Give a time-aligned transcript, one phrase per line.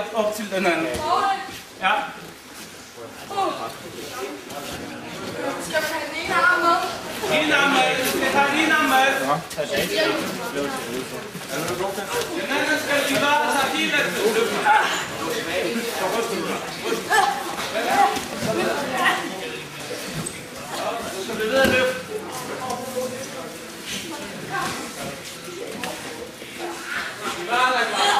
[0.00, 0.86] vejen op til den anden.
[1.80, 1.92] Ja.
[5.66, 6.76] Skal man have den ene arm med?
[7.42, 7.88] En arm med.
[7.96, 9.06] Vi skal have en arm med.
[12.36, 14.46] Den anden skal bevare sig hele tiden.
[21.14, 22.00] Så skal vi videre løfte.
[27.38, 28.10] Bevare dig bare.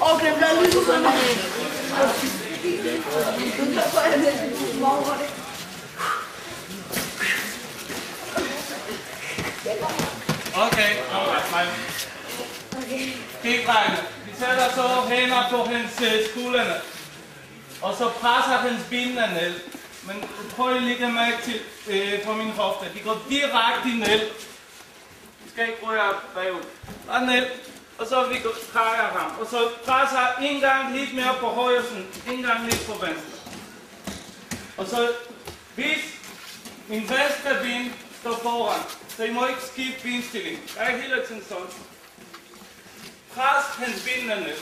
[0.00, 0.63] Okay, det bliver lige sådan her.
[0.63, 0.63] Nu får jeg
[4.18, 5.26] næsten over my.
[10.56, 11.70] Okay, alright,
[13.42, 13.98] Kig, drenge.
[14.26, 16.74] Vi sætter så hænder på hendes øh, skuldrene.
[17.82, 19.60] Og så presser hendes benene ned.
[20.06, 20.24] Men
[20.56, 22.86] prøv lige at mærke til øh, på min hofte.
[22.94, 24.30] De går direkte ned.
[25.44, 26.62] Vi skal ikke røre bagud.
[27.06, 27.46] Bare ned.
[27.98, 28.34] Og så vi
[28.72, 29.38] trækker ham.
[29.40, 32.34] Og så presser en gang lidt mere på højre side.
[32.34, 33.34] En gang lidt på venstre.
[34.76, 35.12] Og så
[35.74, 36.04] hvis
[36.88, 38.80] min venstre ben står foran,
[39.16, 40.58] så I må ikke skifte benstilling.
[40.76, 41.66] Jeg er hele tiden sådan.
[43.34, 44.56] Pres hans benene ned.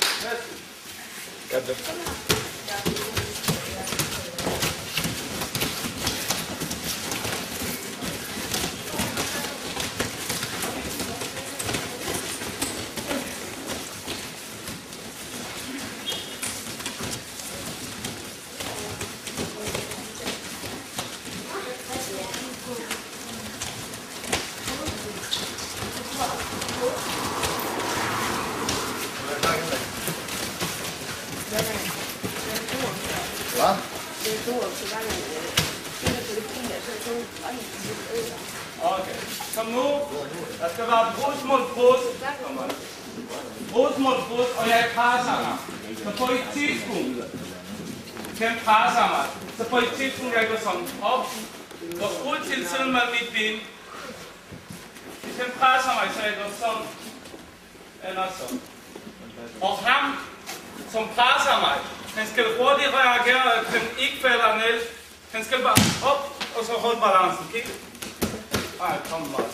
[1.53, 3.12] Ja, det.
[34.45, 35.09] 跟我其他人
[36.03, 38.35] 跟着这个听也是都把你指挥了。
[38.83, 39.15] Okay,
[39.55, 40.03] come move.
[40.75, 42.07] Skal være pose mod pose.
[43.73, 45.57] Pose mod pose, og jeg presser mig.
[46.05, 47.25] Så på et tidspunkt,
[48.39, 49.27] kan presser mig.
[49.57, 51.27] Så på et tidspunkt, jeg går sådan op,
[52.03, 53.61] og ud til siden med mit ben.
[55.23, 56.87] Hvis han presser mig, så jeg går sådan,
[58.09, 58.61] eller sådan.
[59.61, 60.17] Og ham,
[60.93, 61.79] som presser mig,
[62.17, 64.81] han skal hurtigt reagere, at han ikke falder ned.
[65.33, 66.23] Han skal bare op,
[66.57, 67.47] og så holde balancen.
[67.49, 67.65] okay?
[68.81, 69.49] Ej, kom bare.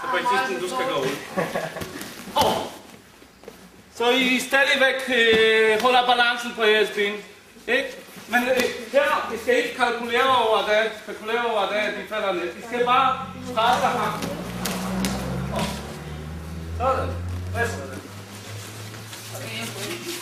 [0.00, 1.16] Så på et du skal gå ud.
[2.36, 2.56] Oh.
[3.94, 7.14] Så I stadigvæk øh, holder balancen på jeres ben.
[7.66, 7.96] Ikke?
[8.28, 8.62] Men øh,
[8.92, 12.44] her, I skal ikke kalkulere over det, kalkulere over det, at de falder ned.
[12.44, 14.24] I skal bare presse ham.
[15.54, 15.64] Oh.
[16.78, 17.08] Sådan.
[17.52, 18.00] Hvad er det?
[19.36, 20.21] Okay,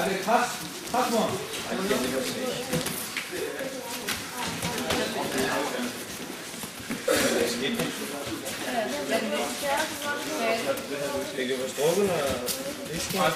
[0.00, 0.60] Er det kraft?
[13.16, 13.30] mal.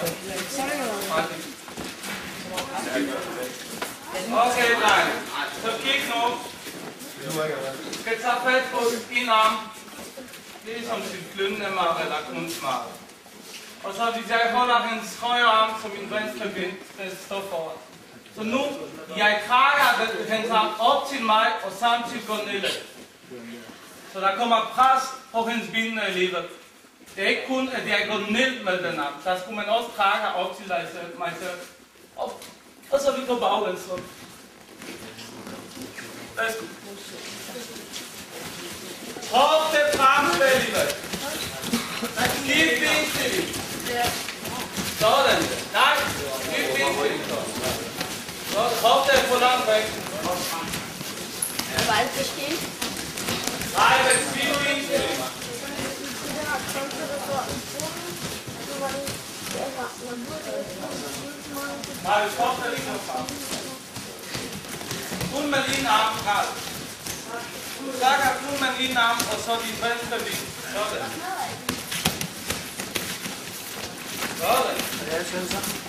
[4.33, 5.07] Okay, nein.
[5.63, 6.23] Så kig nu.
[7.25, 9.57] Du skal tage fat på din arm.
[10.65, 13.04] Ligesom sit glødende mareridt og kunsmareridt.
[13.85, 17.77] Og så hvis jeg holder hans højre arm, som min venstre ben der står foran.
[18.37, 18.61] Så nu,
[19.17, 19.85] jeg krakker
[20.29, 22.63] hans arm op til mig, og samtidig går ned.
[24.13, 25.03] Så der kommer pres
[25.33, 26.45] på hendes ben alligevel.
[27.17, 29.13] Det er ikke kun, at jeg går ned med den arm.
[29.25, 31.59] Der skulle man også krakke op til dig selv, mig selv.
[32.17, 32.45] Op.
[32.91, 34.05] Og så vi går baglæns rundt.
[36.37, 36.65] Værsgo.
[39.37, 40.89] Hofte frem, alligevel.
[42.47, 43.55] Lige benstilling.
[43.55, 43.64] Sådan.
[43.85, 46.25] そうなんですナイス
[46.57, 47.95] ゆっくりそうです
[51.89, 52.57] Wald bestehen?
[53.77, 55.03] Nein, das ist viel weniger.
[62.05, 63.33] Nein, ich hoffe, dass ich noch habe.
[65.33, 66.47] Kun man ihn haben kann.
[68.01, 70.47] Sag, kun man ihn haben, was soll die Welt verdienen?
[70.73, 71.44] Schau.
[75.15, 75.25] Ben.
[75.25, 75.47] Sådan.
[75.49, 75.85] Sådan.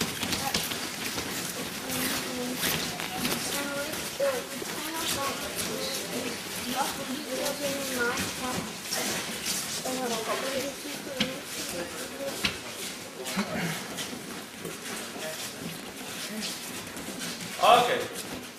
[17.61, 17.99] Okay.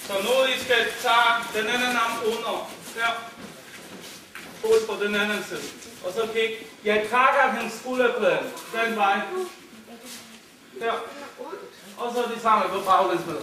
[0.07, 2.71] Så nu I skal tage den anden arm under.
[2.95, 3.31] Der.
[4.61, 5.61] Fod på den anden side.
[6.05, 6.51] Og så kig.
[6.85, 8.47] Jeg trækker den skulderpladen.
[8.73, 9.21] Den vej.
[10.81, 10.93] Der.
[11.97, 13.37] Og så de samme på baglæns med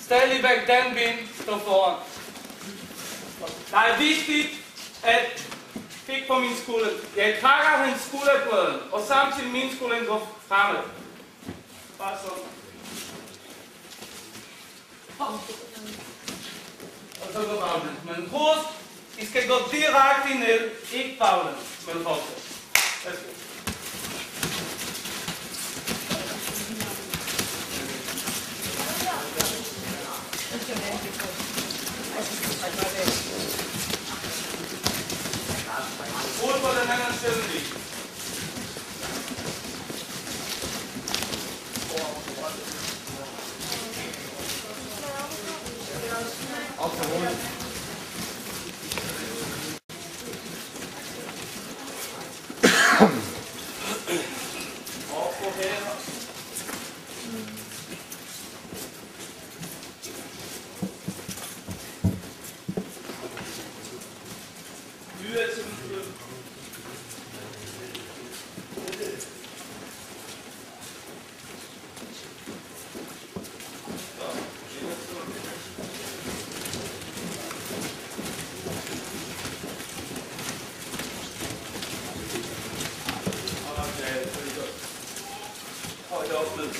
[0.00, 1.96] Stadigvæk den ben står foran.
[3.70, 4.48] Der er vigtigt
[5.02, 5.44] at
[6.06, 6.90] fik på min skulder.
[7.16, 10.82] Jeg trækker hendes skulderpladen, og samtidig min skulder går fremad.
[11.98, 12.44] Bare sådan.
[17.20, 17.98] Og så går baglæns.
[18.04, 18.68] Men husk,
[19.18, 22.54] I skal gå direkte ned, ikke baglæns, men fortsæt.
[23.04, 23.53] Værsgo.
[46.78, 47.63] Aufgeholt.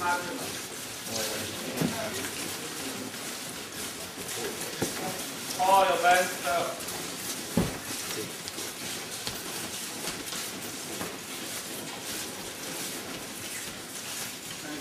[0.00, 0.06] All
[5.84, 5.96] your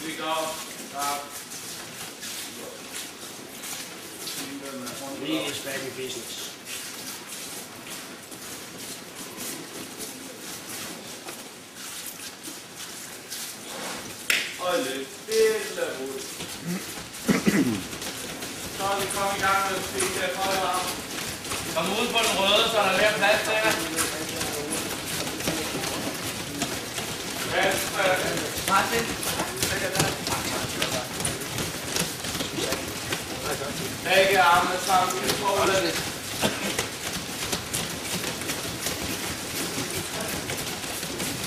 [0.06, 0.36] we go
[0.78, 1.20] is uh,
[5.98, 6.47] business.
[14.68, 16.20] Og løb stille ud.
[18.78, 20.88] Så er vi kommet i gang med at spille det højre arm.
[21.76, 23.74] Kom ud på den røde, så der er mere plads til jer.
[28.70, 29.06] Martin.
[34.04, 36.04] Begge arme sammen i forholdet.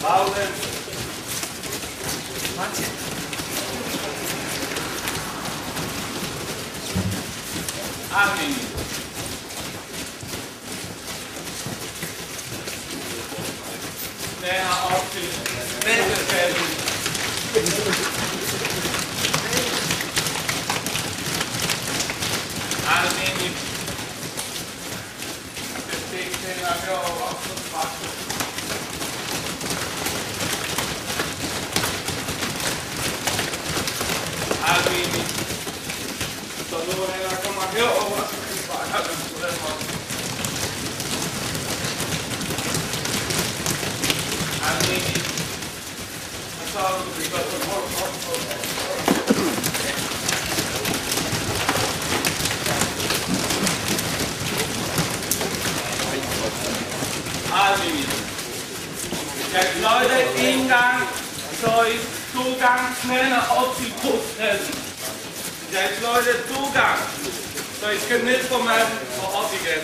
[0.02, 0.60] Baglæns.
[2.56, 2.99] Martin.
[8.12, 8.56] Amen.
[14.40, 15.28] Näher auf den
[15.86, 16.56] Mittelfeld.
[59.52, 61.02] Der Schleudereingang
[61.60, 61.86] soll
[62.32, 63.92] Zugang schnell nach Osten
[65.72, 66.98] Der Schleuderzugang
[67.80, 69.80] so he's good news for man for gehen.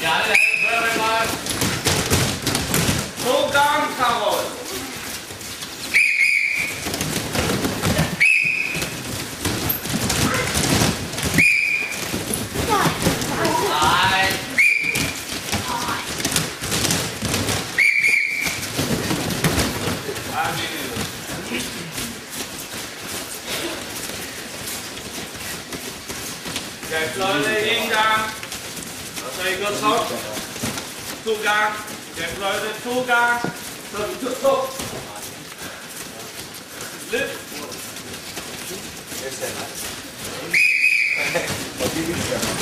[0.00, 0.38] Ja, Got it,
[0.70, 1.30] very much.
[3.24, 4.47] Hold down, Carol.
[29.88, 30.12] Kopf,
[31.24, 31.72] Zugang,
[32.14, 33.40] der Schleuse, Zugang,
[34.42, 34.78] Kopf,
[37.10, 37.38] Lift.
[39.24, 39.68] Jetzt der Mann.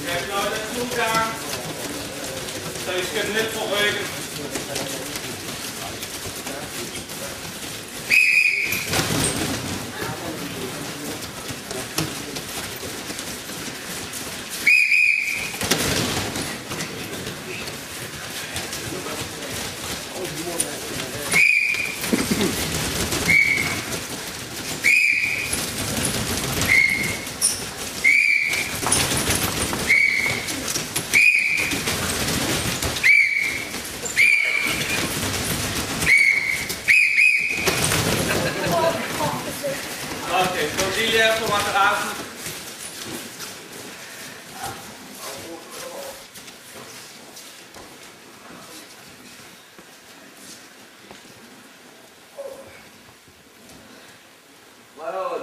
[0.00, 1.26] Ik heb nou de groep daar.
[2.84, 4.29] Dat is net volgende.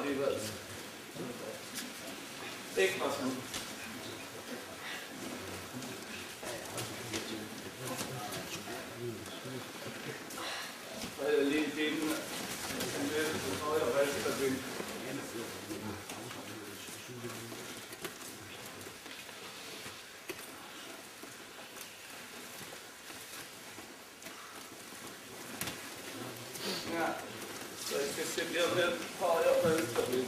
[0.08, 0.52] do this.
[2.76, 3.57] Big classroom.
[28.18, 30.26] Mississippi, jag vill ta, jag vill.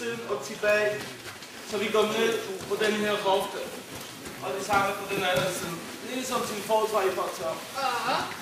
[0.00, 0.92] Siden og tilbage,
[1.70, 2.32] så vi går ned
[2.68, 3.58] på den her hofte.
[4.44, 5.76] Og det samme på den anden side.
[6.14, 7.58] Ligesom til forsvar i bokseren.
[8.08, 8.39] -huh.